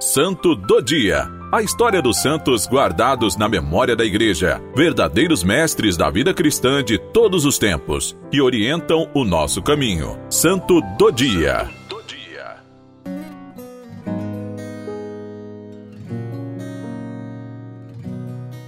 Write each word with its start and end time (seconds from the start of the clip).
Santo 0.00 0.54
do 0.54 0.80
Dia. 0.80 1.28
A 1.50 1.60
história 1.60 2.00
dos 2.00 2.22
santos 2.22 2.68
guardados 2.68 3.36
na 3.36 3.48
memória 3.48 3.96
da 3.96 4.04
Igreja, 4.04 4.62
verdadeiros 4.72 5.42
mestres 5.42 5.96
da 5.96 6.08
vida 6.08 6.32
cristã 6.32 6.84
de 6.84 6.98
todos 6.98 7.44
os 7.44 7.58
tempos, 7.58 8.16
que 8.30 8.40
orientam 8.40 9.10
o 9.12 9.24
nosso 9.24 9.60
caminho. 9.60 10.16
Santo 10.30 10.80
do 10.96 11.10
Dia. 11.10 11.68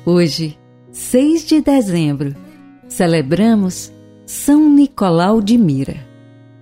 Hoje, 0.05 0.59
6 0.91 1.47
de 1.47 1.61
dezembro, 1.61 2.35
celebramos 2.89 3.93
São 4.27 4.69
Nicolau 4.69 5.41
de 5.41 5.57
Mira. 5.57 6.05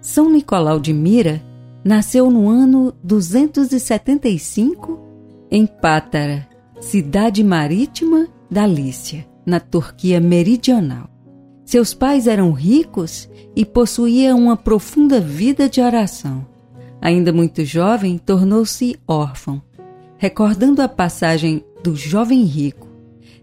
São 0.03 0.29
Nicolau 0.29 0.79
de 0.79 0.93
Mira 0.93 1.48
nasceu 1.85 2.31
no 2.31 2.49
ano 2.49 2.93
275 3.03 4.99
em 5.51 5.67
Pátara, 5.67 6.47
cidade 6.81 7.43
marítima 7.43 8.29
da 8.51 8.67
Lícia, 8.67 9.27
na 9.45 9.61
Turquia 9.61 10.21
meridional. 10.21 11.09
Seus 11.65 11.93
pais 11.93 12.27
eram 12.27 12.53
ricos 12.53 13.29
e 13.55 13.65
possuíam 13.65 14.39
uma 14.39 14.57
profunda 14.57 15.21
vida 15.21 15.69
de 15.69 15.81
oração. 15.81 16.47
Ainda 17.01 17.33
muito 17.33 17.65
jovem, 17.65 18.19
tornou-se 18.19 18.99
órfão. 19.07 19.63
Recordando 20.17 20.83
a 20.83 20.89
passagem 20.89 21.65
do 21.83 21.95
jovem 21.95 22.43
rico, 22.45 22.89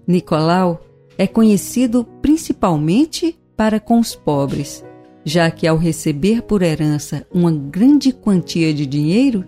Nicolau 0.08 0.82
é 1.18 1.26
conhecido 1.26 2.04
principalmente 2.22 3.38
para 3.56 3.80
com 3.80 4.00
os 4.00 4.14
pobres, 4.14 4.84
já 5.26 5.50
que 5.50 5.66
ao 5.66 5.76
receber 5.76 6.44
por 6.44 6.62
herança 6.62 7.26
uma 7.34 7.52
grande 7.52 8.14
quantia 8.14 8.72
de 8.72 8.86
dinheiro, 8.86 9.44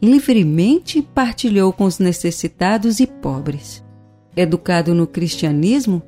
livremente 0.00 1.02
partilhou 1.02 1.72
com 1.72 1.84
os 1.84 1.98
necessitados 1.98 3.00
e 3.00 3.06
pobres. 3.08 3.84
Educado 4.36 4.94
no 4.94 5.06
cristianismo, 5.06 6.00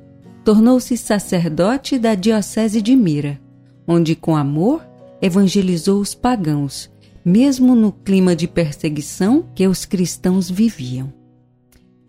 tornou-se 0.45 0.95
sacerdote 0.95 1.99
da 1.99 2.15
Diocese 2.15 2.81
de 2.81 2.95
Mira, 2.95 3.39
onde, 3.85 4.15
com 4.15 4.37
amor, 4.37 4.81
evangelizou 5.21 5.99
os 5.99 6.15
pagãos, 6.15 6.89
mesmo 7.25 7.75
no 7.75 7.91
clima 7.91 8.33
de 8.33 8.47
perseguição 8.47 9.45
que 9.53 9.67
os 9.67 9.83
cristãos 9.83 10.49
viviam. 10.49 11.11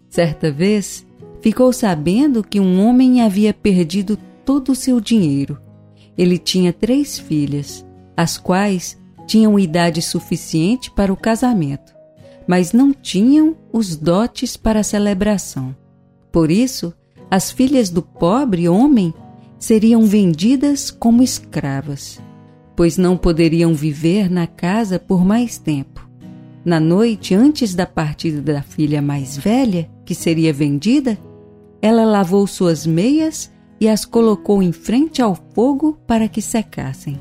Certa 0.09 0.53
vez, 0.53 1.05
ficou 1.41 1.73
sabendo 1.73 2.45
que 2.45 2.61
um 2.61 2.87
homem 2.87 3.23
havia 3.23 3.53
perdido 3.53 4.17
todo 4.45 4.73
o 4.73 4.77
seu 4.77 5.01
dinheiro 5.01 5.59
ele 6.21 6.37
tinha 6.37 6.71
três 6.71 7.19
filhas, 7.19 7.83
as 8.15 8.37
quais 8.37 9.01
tinham 9.27 9.59
idade 9.59 10.03
suficiente 10.03 10.91
para 10.91 11.11
o 11.11 11.17
casamento, 11.17 11.95
mas 12.47 12.75
não 12.75 12.93
tinham 12.93 13.57
os 13.73 13.97
dotes 13.97 14.55
para 14.55 14.81
a 14.81 14.85
celebração. 14.85 15.75
Por 16.31 16.51
isso, 16.51 16.93
as 17.31 17.51
filhas 17.51 17.89
do 17.89 18.03
pobre 18.03 18.69
homem 18.69 19.15
seriam 19.59 20.05
vendidas 20.05 20.91
como 20.91 21.23
escravas, 21.23 22.21
pois 22.77 22.99
não 22.99 23.17
poderiam 23.17 23.73
viver 23.73 24.31
na 24.31 24.47
casa 24.47 24.99
por 24.99 25.25
mais 25.25 25.57
tempo. 25.57 26.07
Na 26.63 26.79
noite 26.79 27.35
antes 27.35 27.75
da 27.75 27.87
partida 27.87 28.43
da 28.43 28.61
filha 28.61 29.01
mais 29.01 29.39
velha, 29.39 29.91
que 30.05 30.15
seria 30.15 30.53
vendida, 30.53 31.19
ela 31.81 32.05
lavou 32.05 32.47
suas 32.47 32.87
meias 32.87 33.51
e 33.81 33.89
as 33.89 34.05
colocou 34.05 34.63
em 34.63 34.73
frente 34.73 35.23
ao 35.23 35.35
fogo 35.55 35.99
para 36.07 36.29
que 36.29 36.43
secassem. 36.43 37.19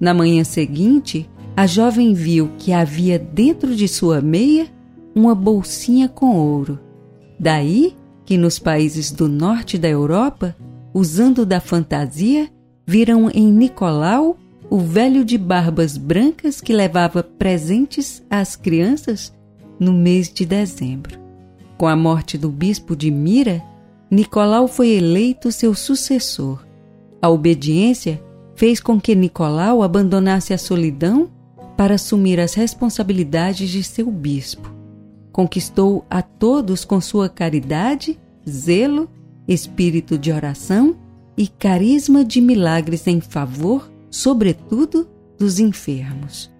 Na 0.00 0.12
manhã 0.12 0.42
seguinte, 0.42 1.30
a 1.56 1.66
jovem 1.66 2.12
viu 2.12 2.50
que 2.58 2.72
havia 2.72 3.18
dentro 3.18 3.76
de 3.76 3.86
sua 3.86 4.20
meia 4.20 4.66
uma 5.14 5.34
bolsinha 5.34 6.08
com 6.08 6.36
ouro. 6.36 6.78
Daí 7.38 7.94
que 8.24 8.36
nos 8.36 8.58
países 8.58 9.10
do 9.10 9.28
norte 9.28 9.76
da 9.76 9.88
Europa, 9.88 10.56
usando 10.94 11.44
da 11.44 11.60
fantasia, 11.60 12.48
viram 12.86 13.30
em 13.30 13.52
Nicolau 13.52 14.36
o 14.70 14.78
velho 14.78 15.24
de 15.24 15.36
barbas 15.36 15.96
brancas 15.96 16.60
que 16.60 16.72
levava 16.72 17.22
presentes 17.22 18.22
às 18.30 18.56
crianças 18.56 19.32
no 19.78 19.92
mês 19.92 20.32
de 20.32 20.46
dezembro. 20.46 21.18
Com 21.76 21.86
a 21.86 21.94
morte 21.94 22.38
do 22.38 22.48
bispo 22.48 22.96
de 22.96 23.10
Mira, 23.10 23.62
Nicolau 24.12 24.68
foi 24.68 24.90
eleito 24.90 25.50
seu 25.50 25.74
sucessor. 25.74 26.62
A 27.22 27.30
obediência 27.30 28.22
fez 28.54 28.78
com 28.78 29.00
que 29.00 29.14
Nicolau 29.14 29.82
abandonasse 29.82 30.52
a 30.52 30.58
solidão 30.58 31.30
para 31.78 31.94
assumir 31.94 32.38
as 32.38 32.52
responsabilidades 32.52 33.70
de 33.70 33.82
seu 33.82 34.10
bispo. 34.10 34.70
Conquistou 35.32 36.04
a 36.10 36.20
todos 36.20 36.84
com 36.84 37.00
sua 37.00 37.26
caridade, 37.26 38.20
zelo, 38.46 39.08
espírito 39.48 40.18
de 40.18 40.30
oração 40.30 40.94
e 41.34 41.48
carisma 41.48 42.22
de 42.22 42.42
milagres 42.42 43.06
em 43.06 43.18
favor, 43.18 43.90
sobretudo, 44.10 45.08
dos 45.38 45.58
enfermos. 45.58 46.52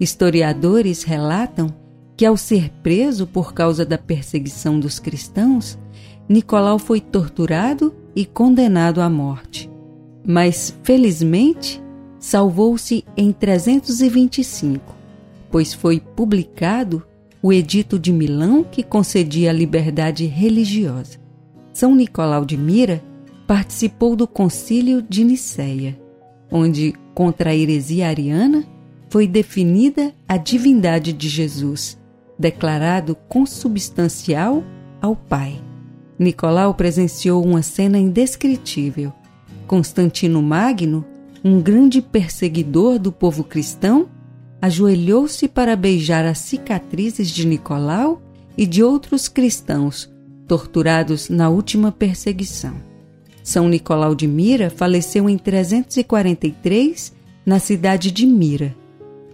Historiadores 0.00 1.02
relatam 1.02 1.68
que, 2.16 2.24
ao 2.24 2.36
ser 2.36 2.70
preso 2.82 3.26
por 3.26 3.52
causa 3.52 3.84
da 3.84 3.98
perseguição 3.98 4.78
dos 4.78 4.98
cristãos, 4.98 5.78
Nicolau 6.28 6.78
foi 6.78 7.00
torturado 7.00 7.94
e 8.14 8.24
condenado 8.24 9.00
à 9.00 9.10
morte. 9.10 9.70
Mas, 10.26 10.76
felizmente, 10.82 11.82
salvou-se 12.18 13.04
em 13.16 13.32
325, 13.32 14.94
pois 15.50 15.74
foi 15.74 16.00
publicado 16.00 17.02
o 17.42 17.52
Edito 17.52 17.98
de 17.98 18.10
Milão 18.10 18.64
que 18.64 18.82
concedia 18.82 19.50
a 19.50 19.52
liberdade 19.52 20.24
religiosa. 20.24 21.18
São 21.74 21.94
Nicolau 21.94 22.44
de 22.44 22.56
Mira 22.56 23.02
participou 23.46 24.16
do 24.16 24.26
Concílio 24.26 25.02
de 25.02 25.22
Nicéia, 25.22 26.00
onde, 26.50 26.94
contra 27.14 27.50
a 27.50 27.54
heresia 27.54 28.08
ariana, 28.08 28.64
foi 29.10 29.26
definida 29.26 30.14
a 30.26 30.38
divindade 30.38 31.12
de 31.12 31.28
Jesus, 31.28 31.98
declarado 32.38 33.14
consubstancial 33.28 34.64
ao 35.00 35.14
Pai. 35.14 35.60
Nicolau 36.18 36.74
presenciou 36.74 37.44
uma 37.44 37.62
cena 37.62 37.98
indescritível. 37.98 39.12
Constantino 39.66 40.42
Magno, 40.42 41.04
um 41.44 41.60
grande 41.60 42.00
perseguidor 42.00 42.98
do 42.98 43.10
povo 43.10 43.42
cristão, 43.44 44.08
ajoelhou-se 44.60 45.48
para 45.48 45.76
beijar 45.76 46.24
as 46.24 46.38
cicatrizes 46.38 47.28
de 47.28 47.46
Nicolau 47.46 48.22
e 48.56 48.66
de 48.66 48.82
outros 48.82 49.28
cristãos 49.28 50.12
torturados 50.46 51.28
na 51.28 51.48
última 51.48 51.90
perseguição. 51.90 52.74
São 53.42 53.68
Nicolau 53.68 54.14
de 54.14 54.26
Mira 54.26 54.70
faleceu 54.70 55.28
em 55.28 55.36
343 55.36 57.12
na 57.44 57.58
cidade 57.58 58.10
de 58.10 58.26
Mira, 58.26 58.74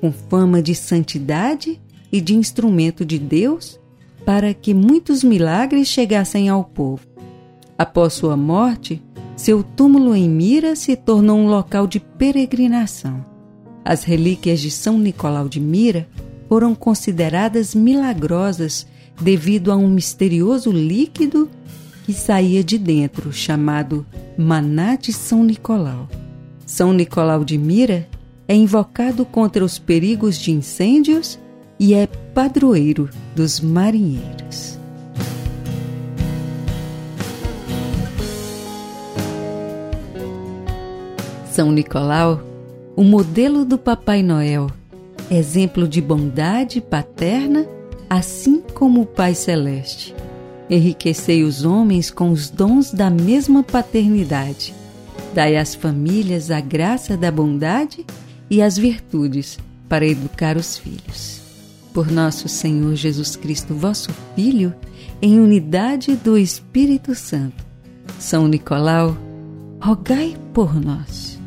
com 0.01 0.11
fama 0.11 0.63
de 0.63 0.75
santidade 0.75 1.81
e 2.13 2.21
de 2.21 2.35
instrumento 2.35 3.05
de 3.05 3.19
Deus 3.19 3.79
para 4.25 4.53
que 4.53 4.75
muitos 4.75 5.25
milagres 5.25 5.89
chegassem 5.89 6.49
ao 6.49 6.65
povo. 6.65 7.07
Após 7.79 8.13
sua 8.13 8.37
morte, 8.37 9.03
seu 9.37 9.63
túmulo 9.63 10.15
em 10.15 10.29
Mira 10.29 10.77
se 10.77 10.95
tornou 10.97 11.39
um 11.39 11.49
local 11.49 11.87
de 11.87 11.99
peregrinação. 11.99 13.25
As 13.85 14.05
relíquias 14.05 14.61
de 14.61 14.71
São 14.71 14.99
Nicolau 14.99 15.49
de 15.49 15.59
Mira 15.59 16.07
foram 16.49 16.75
consideradas 16.75 17.75
milagrosas 17.75 18.87
devido 19.21 19.73
a 19.73 19.77
um 19.77 19.89
misterioso 19.89 20.71
líquido 20.71 21.49
que 22.05 22.13
saía 22.13 22.63
de 22.63 22.77
dentro, 22.77 23.33
chamado 23.33 24.07
Maná 24.37 24.97
de 24.97 25.13
São 25.13 25.43
Nicolau. 25.45 26.09
São 26.67 26.93
Nicolau 26.93 27.45
de 27.45 27.57
Mira 27.57 28.07
é 28.47 28.55
invocado 28.55 29.25
contra 29.25 29.65
os 29.65 29.79
perigos 29.79 30.39
de 30.39 30.51
incêndios 30.51 31.39
e 31.81 31.95
é 31.95 32.07
padroeiro 32.07 33.09
dos 33.35 33.59
marinheiros. 33.59 34.79
São 41.51 41.73
Nicolau, 41.73 42.43
o 42.95 43.03
modelo 43.03 43.65
do 43.65 43.79
Papai 43.79 44.23
Noel, 44.23 44.71
exemplo 45.31 45.89
de 45.89 46.03
bondade 46.03 46.83
paterna, 46.83 47.67
assim 48.11 48.63
como 48.75 49.01
o 49.01 49.07
Pai 49.07 49.35
Celeste. 49.35 50.15
Enriquecei 50.69 51.43
os 51.43 51.65
homens 51.65 52.11
com 52.11 52.31
os 52.31 52.51
dons 52.51 52.93
da 52.93 53.09
mesma 53.09 53.63
paternidade. 53.63 54.75
Dai 55.35 55.57
às 55.57 55.75
famílias 55.75 56.51
a 56.51 56.61
graça 56.61 57.17
da 57.17 57.31
bondade 57.31 58.05
e 58.51 58.61
as 58.61 58.77
virtudes 58.77 59.59
para 59.89 60.07
educar 60.07 60.57
os 60.57 60.77
filhos 60.77 61.40
por 61.93 62.11
nosso 62.11 62.49
Senhor 62.49 62.95
Jesus 62.95 63.37
Cristo, 63.37 63.75
vosso 63.75 64.11
Filho, 64.35 64.75
em 65.23 65.41
unidade 65.41 66.15
do 66.17 66.37
Espírito 66.39 67.15
Santo. 67.15 67.65
São 68.19 68.47
Nicolau, 68.47 69.17
rogai 69.81 70.37
por 70.53 70.75
nós. 70.75 71.40